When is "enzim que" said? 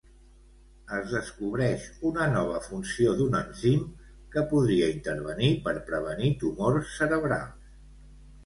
3.41-4.45